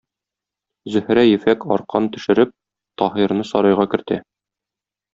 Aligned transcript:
Зөһрә 0.93 1.25
ефәк 1.25 1.69
аркан 1.77 2.09
төшереп, 2.17 2.57
Таһирны 3.03 3.49
сарайга 3.55 3.91
кертә. 3.97 4.23